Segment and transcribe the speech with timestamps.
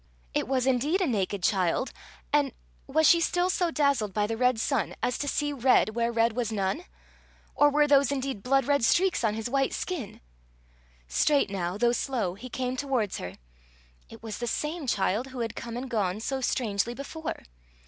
[0.33, 1.91] It was indeed a naked child!
[2.33, 2.53] and
[2.87, 6.33] was she still so dazzled by the red sun as to see red where red
[6.33, 6.85] was none?
[7.53, 10.19] or were those indeed blood red streaks on his white skin?
[11.07, 13.35] Straight now, though slow, he came towards her.
[14.09, 17.43] It was the same child who had come and gone so strangely before!